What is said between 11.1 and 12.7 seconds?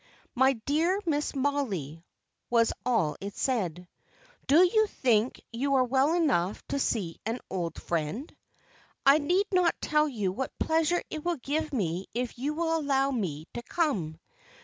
it will give me if you